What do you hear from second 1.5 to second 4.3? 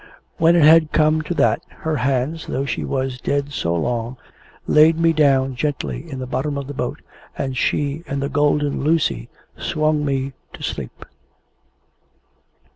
her hands though she was dead so long